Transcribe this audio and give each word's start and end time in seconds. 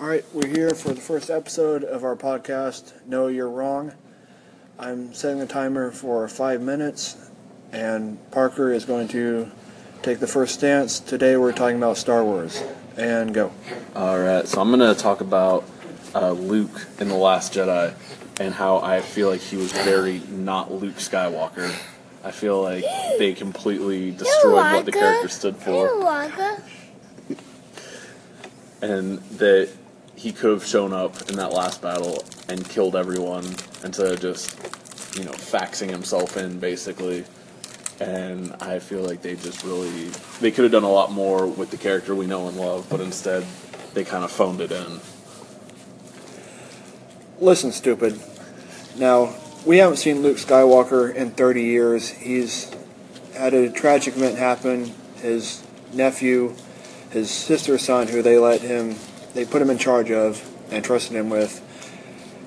All 0.00 0.08
right, 0.08 0.24
we're 0.34 0.48
here 0.48 0.70
for 0.70 0.92
the 0.92 1.00
first 1.00 1.30
episode 1.30 1.84
of 1.84 2.02
our 2.02 2.16
podcast, 2.16 2.92
No 3.06 3.28
You're 3.28 3.48
Wrong. 3.48 3.92
I'm 4.76 5.14
setting 5.14 5.38
the 5.38 5.46
timer 5.46 5.92
for 5.92 6.26
five 6.26 6.60
minutes, 6.60 7.30
and 7.70 8.18
Parker 8.32 8.72
is 8.72 8.84
going 8.84 9.06
to 9.08 9.52
take 10.02 10.18
the 10.18 10.26
first 10.26 10.54
stance. 10.54 10.98
Today 10.98 11.36
we're 11.36 11.52
talking 11.52 11.76
about 11.76 11.96
Star 11.96 12.24
Wars. 12.24 12.60
And 12.96 13.32
go. 13.32 13.52
All 13.94 14.18
right, 14.18 14.46
so 14.48 14.60
I'm 14.60 14.70
gonna 14.70 14.96
talk 14.96 15.20
about 15.20 15.64
uh, 16.12 16.32
Luke 16.32 16.88
in 16.98 17.06
the 17.06 17.14
Last 17.14 17.54
Jedi 17.54 17.94
and 18.40 18.52
how 18.52 18.78
I 18.78 19.00
feel 19.00 19.28
like 19.30 19.42
he 19.42 19.56
was 19.56 19.70
very 19.70 20.20
not 20.28 20.72
Luke 20.72 20.96
Skywalker. 20.96 21.72
I 22.24 22.32
feel 22.32 22.60
like 22.60 22.84
they 23.18 23.32
completely 23.32 24.10
destroyed 24.16 24.54
what 24.54 24.84
the 24.86 24.92
character 24.92 25.28
stood 25.28 25.56
for, 25.56 25.86
and 28.82 29.18
that 29.38 29.68
he 30.16 30.32
could 30.32 30.50
have 30.50 30.64
shown 30.64 30.92
up 30.92 31.28
in 31.28 31.36
that 31.36 31.52
last 31.52 31.82
battle 31.82 32.24
and 32.48 32.68
killed 32.68 32.96
everyone 32.96 33.44
instead 33.82 34.12
of 34.12 34.20
just, 34.20 34.56
you 35.16 35.24
know, 35.24 35.32
faxing 35.32 35.90
himself 35.90 36.36
in 36.36 36.58
basically. 36.58 37.24
And 38.00 38.54
I 38.60 38.78
feel 38.78 39.02
like 39.02 39.22
they 39.22 39.36
just 39.36 39.62
really 39.64 40.08
they 40.40 40.50
could 40.50 40.64
have 40.64 40.72
done 40.72 40.84
a 40.84 40.90
lot 40.90 41.12
more 41.12 41.46
with 41.46 41.70
the 41.70 41.76
character 41.76 42.14
we 42.14 42.26
know 42.26 42.48
and 42.48 42.56
love, 42.56 42.86
but 42.90 43.00
instead 43.00 43.44
they 43.94 44.04
kind 44.04 44.24
of 44.24 44.30
phoned 44.30 44.60
it 44.60 44.72
in. 44.72 45.00
Listen, 47.40 47.72
stupid. 47.72 48.20
Now, 48.96 49.34
we 49.66 49.78
haven't 49.78 49.96
seen 49.96 50.22
Luke 50.22 50.36
Skywalker 50.36 51.14
in 51.14 51.30
30 51.30 51.62
years. 51.62 52.08
He's 52.08 52.74
had 53.34 53.54
a 53.54 53.70
tragic 53.70 54.16
event 54.16 54.38
happen. 54.38 54.92
His 55.16 55.62
nephew, 55.92 56.54
his 57.10 57.30
sister's 57.30 57.82
son, 57.82 58.08
who 58.08 58.22
they 58.22 58.38
let 58.38 58.60
him, 58.60 58.96
they 59.34 59.44
put 59.44 59.60
him 59.60 59.70
in 59.70 59.78
charge 59.78 60.10
of 60.10 60.48
and 60.70 60.84
trusted 60.84 61.16
him 61.16 61.28
with, 61.28 61.60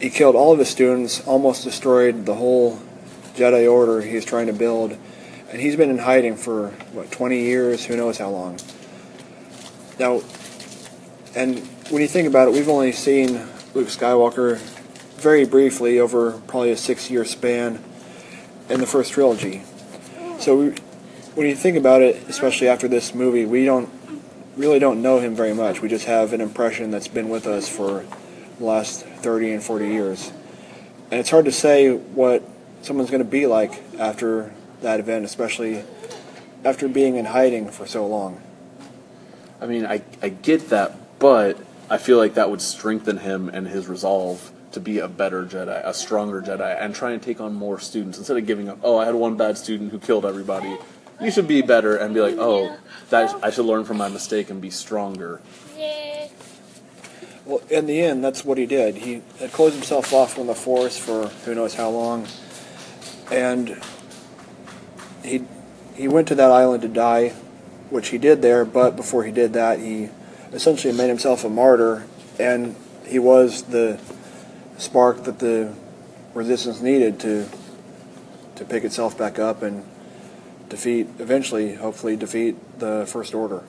he 0.00 0.10
killed 0.10 0.36
all 0.36 0.52
of 0.52 0.58
his 0.58 0.68
students, 0.68 1.26
almost 1.26 1.64
destroyed 1.64 2.24
the 2.24 2.34
whole 2.34 2.80
Jedi 3.34 3.70
Order 3.70 4.00
he 4.00 4.14
was 4.14 4.24
trying 4.24 4.46
to 4.46 4.52
build. 4.52 4.96
And 5.50 5.60
he's 5.60 5.76
been 5.76 5.90
in 5.90 5.98
hiding 5.98 6.36
for, 6.36 6.68
what, 6.92 7.10
20 7.10 7.40
years? 7.40 7.84
Who 7.84 7.96
knows 7.96 8.18
how 8.18 8.30
long. 8.30 8.58
Now, 9.98 10.22
and 11.34 11.58
when 11.90 12.02
you 12.02 12.08
think 12.08 12.28
about 12.28 12.48
it, 12.48 12.52
we've 12.52 12.68
only 12.68 12.92
seen 12.92 13.34
Luke 13.74 13.88
Skywalker 13.88 14.58
very 15.18 15.44
briefly 15.44 15.98
over 15.98 16.32
probably 16.46 16.70
a 16.70 16.76
six 16.76 17.10
year 17.10 17.24
span 17.24 17.82
in 18.68 18.80
the 18.80 18.86
first 18.86 19.12
trilogy. 19.12 19.62
So 20.38 20.56
we, 20.56 20.74
when 21.34 21.46
you 21.46 21.56
think 21.56 21.76
about 21.76 22.02
it, 22.02 22.28
especially 22.28 22.68
after 22.68 22.86
this 22.86 23.14
movie, 23.14 23.44
we 23.44 23.64
don't 23.64 23.88
really 24.58 24.80
don't 24.80 25.00
know 25.00 25.20
him 25.20 25.34
very 25.34 25.54
much. 25.54 25.80
We 25.80 25.88
just 25.88 26.06
have 26.06 26.32
an 26.32 26.40
impression 26.40 26.90
that's 26.90 27.08
been 27.08 27.28
with 27.28 27.46
us 27.46 27.68
for 27.68 28.04
the 28.58 28.64
last 28.64 29.06
30 29.06 29.52
and 29.52 29.62
40 29.62 29.86
years. 29.86 30.32
And 31.10 31.20
it's 31.20 31.30
hard 31.30 31.44
to 31.44 31.52
say 31.52 31.94
what 31.94 32.42
someone's 32.82 33.10
going 33.10 33.22
to 33.22 33.28
be 33.28 33.46
like 33.46 33.80
after 33.98 34.52
that 34.82 35.00
event, 35.00 35.24
especially 35.24 35.84
after 36.64 36.88
being 36.88 37.16
in 37.16 37.24
hiding 37.24 37.70
for 37.70 37.86
so 37.86 38.06
long. 38.06 38.42
I 39.60 39.66
mean, 39.66 39.86
I, 39.86 40.02
I 40.22 40.28
get 40.28 40.70
that, 40.70 41.18
but 41.20 41.56
I 41.88 41.98
feel 41.98 42.18
like 42.18 42.34
that 42.34 42.50
would 42.50 42.60
strengthen 42.60 43.18
him 43.18 43.48
and 43.48 43.66
his 43.66 43.86
resolve 43.86 44.52
to 44.72 44.80
be 44.80 44.98
a 44.98 45.08
better 45.08 45.44
Jedi, 45.44 45.80
a 45.84 45.94
stronger 45.94 46.42
Jedi, 46.42 46.76
and 46.80 46.94
try 46.94 47.12
and 47.12 47.22
take 47.22 47.40
on 47.40 47.54
more 47.54 47.78
students 47.80 48.18
instead 48.18 48.36
of 48.36 48.44
giving 48.44 48.68
up. 48.68 48.78
Oh, 48.82 48.98
I 48.98 49.06
had 49.06 49.14
one 49.14 49.36
bad 49.36 49.56
student 49.56 49.92
who 49.92 49.98
killed 49.98 50.26
everybody. 50.26 50.76
You 51.20 51.30
should 51.30 51.48
be 51.48 51.62
better 51.62 51.96
and 51.96 52.14
be 52.14 52.20
like, 52.20 52.36
oh, 52.38 52.76
that 53.10 53.34
I 53.42 53.50
should 53.50 53.64
learn 53.64 53.84
from 53.84 53.96
my 53.96 54.08
mistake 54.08 54.50
and 54.50 54.60
be 54.60 54.70
stronger. 54.70 55.40
Well, 57.44 57.62
in 57.70 57.86
the 57.86 58.02
end, 58.02 58.22
that's 58.22 58.44
what 58.44 58.58
he 58.58 58.66
did. 58.66 58.96
He 58.96 59.22
had 59.40 59.52
closed 59.52 59.74
himself 59.74 60.12
off 60.12 60.34
from 60.34 60.48
the 60.48 60.54
Force 60.54 60.98
for 60.98 61.28
who 61.28 61.54
knows 61.54 61.74
how 61.74 61.88
long, 61.88 62.26
and 63.32 63.80
he 65.24 65.46
he 65.94 66.08
went 66.08 66.28
to 66.28 66.34
that 66.34 66.50
island 66.50 66.82
to 66.82 66.88
die, 66.88 67.30
which 67.88 68.08
he 68.08 68.18
did 68.18 68.42
there. 68.42 68.66
But 68.66 68.96
before 68.96 69.24
he 69.24 69.32
did 69.32 69.54
that, 69.54 69.78
he 69.78 70.10
essentially 70.52 70.92
made 70.92 71.08
himself 71.08 71.42
a 71.42 71.48
martyr, 71.48 72.04
and 72.38 72.76
he 73.06 73.18
was 73.18 73.62
the 73.62 73.98
spark 74.76 75.24
that 75.24 75.38
the 75.38 75.72
resistance 76.34 76.82
needed 76.82 77.18
to 77.20 77.48
to 78.56 78.64
pick 78.66 78.84
itself 78.84 79.16
back 79.16 79.38
up 79.38 79.62
and 79.62 79.84
defeat 80.68 81.08
eventually 81.18 81.74
hopefully 81.74 82.16
defeat 82.16 82.56
the 82.78 83.06
first 83.06 83.34
order 83.34 83.62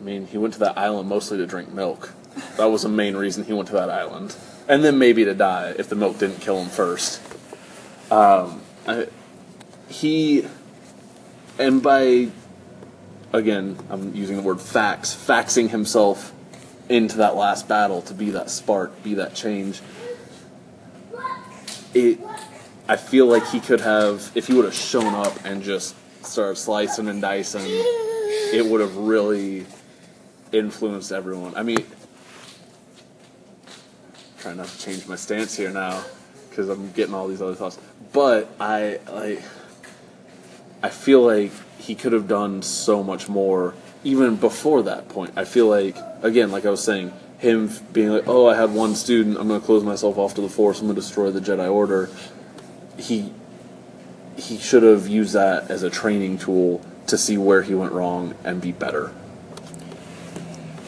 I 0.00 0.02
mean, 0.02 0.26
he 0.26 0.38
went 0.38 0.54
to 0.54 0.60
that 0.60 0.78
island 0.78 1.08
mostly 1.08 1.36
to 1.38 1.46
drink 1.46 1.72
milk. 1.72 2.14
That 2.56 2.66
was 2.66 2.82
the 2.82 2.88
main 2.88 3.16
reason 3.16 3.44
he 3.44 3.52
went 3.52 3.68
to 3.68 3.74
that 3.74 3.90
island, 3.90 4.34
and 4.66 4.82
then 4.82 4.98
maybe 4.98 5.24
to 5.26 5.34
die 5.34 5.74
if 5.78 5.88
the 5.88 5.96
milk 5.96 6.18
didn't 6.18 6.40
kill 6.40 6.58
him 6.58 6.68
first. 6.68 7.20
Um, 8.10 8.62
I, 8.86 9.08
he, 9.88 10.46
and 11.58 11.82
by 11.82 12.30
again, 13.32 13.76
I'm 13.90 14.14
using 14.14 14.36
the 14.36 14.42
word 14.42 14.60
fax, 14.60 15.14
faxing 15.14 15.68
himself 15.68 16.32
into 16.88 17.18
that 17.18 17.36
last 17.36 17.68
battle 17.68 18.00
to 18.02 18.14
be 18.14 18.30
that 18.30 18.48
spark, 18.48 19.02
be 19.02 19.14
that 19.14 19.34
change. 19.34 19.80
It, 21.92 22.20
I 22.90 22.96
feel 22.96 23.26
like 23.26 23.46
he 23.46 23.60
could 23.60 23.80
have, 23.82 24.32
if 24.34 24.48
he 24.48 24.54
would 24.54 24.64
have 24.64 24.74
shown 24.74 25.14
up 25.14 25.44
and 25.44 25.62
just 25.62 25.94
started 26.26 26.56
slicing 26.56 27.06
and 27.06 27.22
dicing, 27.22 27.62
it 27.64 28.66
would 28.66 28.80
have 28.80 28.96
really 28.96 29.64
influenced 30.50 31.12
everyone. 31.12 31.54
I 31.54 31.62
mean, 31.62 31.86
trying 34.40 34.56
not 34.56 34.66
to 34.66 34.78
change 34.80 35.06
my 35.06 35.14
stance 35.14 35.56
here 35.56 35.70
now 35.70 36.02
because 36.48 36.68
I'm 36.68 36.90
getting 36.90 37.14
all 37.14 37.28
these 37.28 37.40
other 37.40 37.54
thoughts, 37.54 37.78
but 38.12 38.52
I 38.58 38.98
like, 39.08 39.40
I 40.82 40.88
feel 40.88 41.22
like 41.22 41.52
he 41.78 41.94
could 41.94 42.12
have 42.12 42.26
done 42.26 42.60
so 42.60 43.04
much 43.04 43.28
more 43.28 43.72
even 44.02 44.34
before 44.34 44.82
that 44.82 45.08
point. 45.08 45.34
I 45.36 45.44
feel 45.44 45.68
like, 45.68 45.96
again, 46.22 46.50
like 46.50 46.66
I 46.66 46.70
was 46.70 46.82
saying, 46.82 47.12
him 47.38 47.70
being 47.92 48.08
like, 48.08 48.26
oh, 48.26 48.48
I 48.48 48.56
had 48.56 48.72
one 48.72 48.96
student, 48.96 49.38
I'm 49.38 49.46
going 49.46 49.60
to 49.60 49.64
close 49.64 49.84
myself 49.84 50.18
off 50.18 50.34
to 50.34 50.40
the 50.40 50.48
Force, 50.48 50.80
I'm 50.80 50.88
going 50.88 50.96
to 50.96 51.00
destroy 51.00 51.30
the 51.30 51.40
Jedi 51.40 51.72
Order. 51.72 52.10
He 53.00 53.32
he 54.36 54.58
should 54.58 54.82
have 54.82 55.06
used 55.06 55.34
that 55.34 55.70
as 55.70 55.82
a 55.82 55.90
training 55.90 56.38
tool 56.38 56.80
to 57.06 57.18
see 57.18 57.36
where 57.36 57.62
he 57.62 57.74
went 57.74 57.92
wrong 57.92 58.34
and 58.44 58.60
be 58.60 58.72
better. 58.72 59.12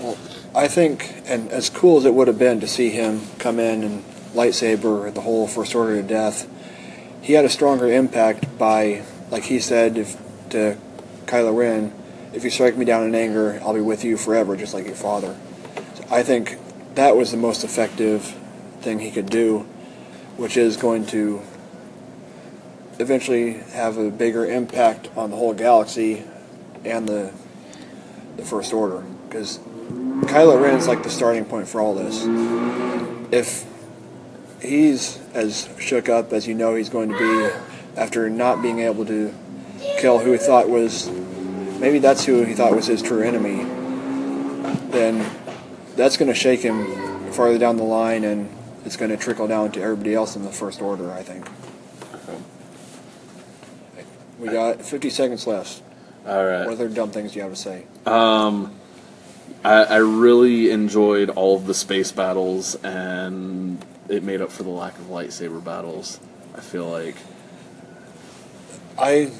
Well, 0.01 0.17
I 0.55 0.69
think, 0.69 1.23
and 1.27 1.51
as 1.51 1.69
cool 1.71 1.99
as 1.99 2.05
it 2.05 2.15
would 2.15 2.29
have 2.29 2.39
been 2.39 2.61
to 2.61 2.69
see 2.69 2.91
him 2.91 3.23
come 3.39 3.59
in 3.59 3.83
and 3.83 4.05
lightsaber 4.35 5.13
the 5.13 5.21
whole 5.21 5.47
First 5.47 5.75
Order 5.75 6.01
to 6.01 6.07
death, 6.07 6.49
he 7.21 7.35
had 7.35 7.45
a 7.45 7.49
stronger 7.49 7.93
impact 7.93 8.59
by, 8.59 9.03
like 9.31 9.45
he 9.45 9.61
said 9.61 9.99
if, 9.99 10.17
to 10.51 10.77
Kylo 11.27 11.57
Ren, 11.57 11.93
if 12.33 12.45
you 12.45 12.51
strike 12.51 12.77
me 12.77 12.85
down 12.85 13.05
in 13.05 13.15
anger, 13.15 13.61
I'll 13.63 13.75
be 13.75 13.81
with 13.81 14.05
you 14.05 14.17
forever, 14.17 14.57
just 14.57 14.75
like 14.75 14.87
your 14.87 14.95
father. 14.95 15.37
So 15.95 16.05
I 16.11 16.23
think 16.23 16.59
that 16.95 17.17
was 17.17 17.31
the 17.31 17.37
most 17.37 17.65
effective 17.65 18.23
thing 18.81 18.99
he 18.99 19.11
could 19.11 19.31
do, 19.31 19.61
which 20.37 20.57
is 20.57 20.77
going 20.77 21.07
to 21.07 21.43
eventually 23.03 23.55
have 23.75 23.99
a 23.99 24.11
bigger 24.11 24.47
impact 24.47 25.11
on 25.17 25.31
the 25.31 25.37
whole 25.37 25.53
galaxy 25.53 26.23
and 26.85 27.09
the 27.09 27.33
the 28.37 28.45
First 28.45 28.73
Order. 28.73 29.03
Because 29.29 29.59
Kylo 30.29 30.63
Ren 30.63 30.79
is 30.79 30.89
like 30.89 31.03
the 31.03 31.11
starting 31.11 31.45
point 31.45 31.69
for 31.69 31.81
all 31.81 31.95
this. 31.95 32.25
If 33.33 33.67
he's 34.61 35.19
as 35.35 35.69
shook 35.79 36.09
up 36.09 36.33
as 36.33 36.47
you 36.47 36.55
know 36.55 36.75
he's 36.75 36.89
going 36.89 37.11
to 37.11 37.19
be 37.19 38.01
after 38.01 38.31
not 38.31 38.63
being 38.63 38.79
able 38.79 39.05
to 39.07 39.35
kill 39.99 40.19
who 40.19 40.33
he 40.33 40.39
thought 40.39 40.69
was 40.69 41.11
maybe 41.79 41.99
that's 41.99 42.25
who 42.25 42.45
he 42.45 42.55
thought 42.55 42.75
was 42.75 42.87
his 42.87 43.03
true 43.03 43.23
enemy, 43.23 43.65
then 44.91 45.29
that's 45.97 46.17
going 46.17 46.29
to 46.29 46.35
shake 46.35 46.61
him 46.61 47.33
farther 47.33 47.59
down 47.59 47.77
the 47.77 47.83
line 47.83 48.25
and 48.25 48.49
it's 48.85 48.97
going 48.97 49.11
to 49.11 49.17
trickle 49.17 49.47
down 49.47 49.73
to 49.73 49.81
everybody 49.81 50.15
else 50.15 50.37
in 50.37 50.45
the 50.45 50.51
First 50.51 50.81
Order, 50.81 51.13
I 51.13 51.23
think. 51.23 51.49
We 54.39 54.49
got 54.49 54.83
50 54.83 55.11
seconds 55.11 55.47
left. 55.47 55.83
All 56.27 56.45
right. 56.45 56.65
What 56.65 56.75
other 56.75 56.89
dumb 56.89 57.11
things 57.11 57.33
do 57.33 57.39
you 57.39 57.43
have 57.43 57.53
to 57.53 57.59
say? 57.59 57.85
Um, 58.07 58.75
I, 59.65 59.85
I 59.85 59.97
really 59.97 60.71
enjoyed 60.71 61.31
all 61.31 61.57
of 61.57 61.67
the 61.67 61.75
space 61.75 62.13
battles, 62.13 62.75
and 62.77 63.85
it 64.09 64.23
made 64.23 64.41
up 64.41 64.51
for 64.51 64.63
the 64.63 64.71
lack 64.71 64.99
of 64.99 65.07
lightsaber 65.07 65.63
battles. 65.63 66.21
I 66.55 66.61
feel 66.61 66.89
like 66.89 67.17
I 68.99 69.33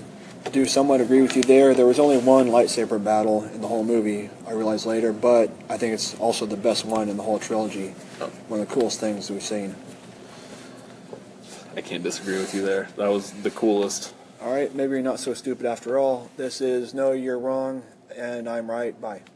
do 0.51 0.67
somewhat 0.67 1.01
agree 1.01 1.23
with 1.23 1.37
you 1.37 1.43
there. 1.43 1.75
There 1.75 1.87
was 1.87 1.99
only 1.99 2.19
one 2.19 2.49
lightsaber 2.49 3.03
battle 3.03 3.45
in 3.45 3.61
the 3.61 3.69
whole 3.69 3.85
movie, 3.85 4.31
I 4.47 4.53
realized 4.53 4.87
later, 4.87 5.13
but 5.13 5.51
I 5.69 5.77
think 5.77 5.95
it's 5.95 6.19
also 6.19 6.47
the 6.47 6.57
best 6.57 6.85
one 6.85 7.09
in 7.09 7.17
the 7.17 7.23
whole 7.23 7.39
trilogy. 7.39 7.95
Oh. 8.21 8.27
One 8.49 8.61
of 8.61 8.69
the 8.69 8.75
coolest 8.75 8.99
things 8.99 9.31
we've 9.31 9.43
seen. 9.43 9.75
I 11.77 11.81
can't 11.81 12.03
disagree 12.03 12.39
with 12.39 12.55
you 12.55 12.63
there. 12.63 12.89
That 12.97 13.09
was 13.09 13.31
the 13.31 13.51
coolest. 13.51 14.15
All 14.45 14.53
right, 14.53 14.75
maybe 14.75 14.95
you're 14.95 15.03
not 15.03 15.21
so 15.21 15.35
stupid 15.35 15.67
after 15.67 16.01
all. 16.01 16.29
This 16.37 16.61
is 16.61 16.95
No, 16.95 17.13
You're 17.13 17.39
Wrong, 17.39 17.85
and 18.17 18.49
I'm 18.49 18.69
right. 18.69 19.01
Bye. 19.01 19.23